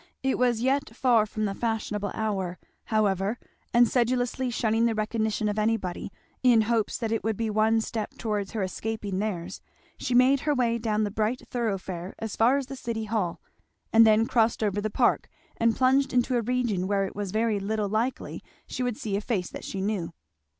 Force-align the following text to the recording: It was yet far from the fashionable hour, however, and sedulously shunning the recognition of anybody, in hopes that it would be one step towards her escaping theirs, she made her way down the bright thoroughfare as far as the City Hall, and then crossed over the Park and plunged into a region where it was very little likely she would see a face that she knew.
It 0.23 0.39
was 0.39 0.61
yet 0.61 0.95
far 0.95 1.27
from 1.27 1.45
the 1.45 1.53
fashionable 1.53 2.09
hour, 2.15 2.57
however, 2.85 3.37
and 3.71 3.87
sedulously 3.87 4.49
shunning 4.49 4.87
the 4.87 4.95
recognition 4.95 5.47
of 5.47 5.59
anybody, 5.59 6.11
in 6.41 6.61
hopes 6.61 6.97
that 6.97 7.11
it 7.11 7.23
would 7.23 7.37
be 7.37 7.51
one 7.51 7.81
step 7.81 8.15
towards 8.17 8.53
her 8.53 8.63
escaping 8.63 9.19
theirs, 9.19 9.61
she 9.99 10.15
made 10.15 10.39
her 10.39 10.55
way 10.55 10.79
down 10.79 11.03
the 11.03 11.11
bright 11.11 11.47
thoroughfare 11.49 12.15
as 12.17 12.35
far 12.35 12.57
as 12.57 12.65
the 12.65 12.75
City 12.75 13.05
Hall, 13.05 13.41
and 13.93 14.03
then 14.03 14.25
crossed 14.25 14.63
over 14.63 14.81
the 14.81 14.89
Park 14.89 15.29
and 15.57 15.75
plunged 15.75 16.13
into 16.13 16.35
a 16.35 16.41
region 16.41 16.87
where 16.87 17.05
it 17.05 17.15
was 17.15 17.29
very 17.29 17.59
little 17.59 17.87
likely 17.87 18.41
she 18.65 18.81
would 18.81 18.97
see 18.97 19.15
a 19.15 19.21
face 19.21 19.51
that 19.51 19.63
she 19.63 19.81
knew. 19.81 20.11